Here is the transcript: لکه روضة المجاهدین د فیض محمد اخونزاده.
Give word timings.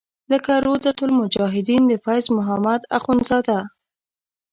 لکه 0.31 0.51
روضة 0.65 0.97
المجاهدین 1.07 1.81
د 1.87 1.93
فیض 2.05 2.25
محمد 2.37 2.81
اخونزاده. 2.97 3.59